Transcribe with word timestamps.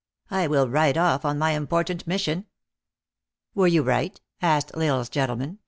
"I 0.31 0.47
will 0.47 0.67
ride 0.67 0.97
off 0.97 1.25
on 1.25 1.37
my 1.37 1.51
important 1.51 2.07
mission."" 2.07 2.47
Were 3.53 3.67
you 3.67 3.83
right?" 3.83 4.19
asked 4.41 4.71
L 4.73 4.81
Isle 4.81 5.01
s 5.01 5.09
gentleman. 5.09 5.59